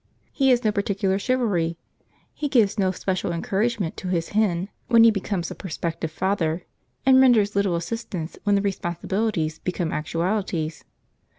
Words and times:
He 0.31 0.49
has 0.49 0.63
no 0.63 0.71
particular 0.71 1.19
chivalry. 1.19 1.77
He 2.33 2.49
gives 2.49 2.79
no 2.79 2.89
special 2.89 3.31
encouragement 3.31 3.97
to 3.97 4.07
his 4.07 4.29
hen 4.29 4.69
when 4.87 5.03
he 5.03 5.11
becomes 5.11 5.51
a 5.51 5.53
prospective 5.53 6.09
father, 6.11 6.63
and 7.05 7.21
renders 7.21 7.55
little 7.55 7.75
assistance 7.75 8.35
when 8.43 8.55
the 8.55 8.63
responsibilities 8.63 9.59
become 9.59 9.93
actualities. 9.93 10.85